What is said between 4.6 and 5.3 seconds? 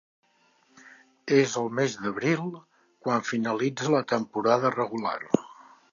regular.